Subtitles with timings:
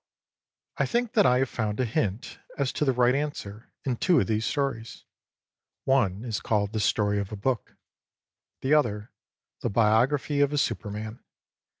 [0.77, 4.19] I think that I have found a hint as to the right answer in two
[4.19, 5.05] of these stories.
[5.85, 7.75] One is catted" The Story of a Book"
[8.61, 9.11] the other"
[9.61, 11.23] The Biography of a Superman."